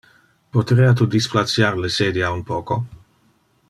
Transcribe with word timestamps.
Poterea 0.55 0.93
tu 1.01 1.07
displaciar 1.17 1.71
le 1.85 1.93
sedia 1.99 2.33
un 2.39 2.43
poco? 2.53 2.83